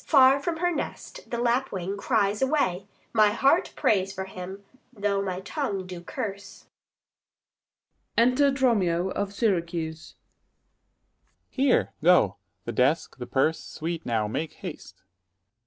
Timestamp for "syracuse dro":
9.31-11.53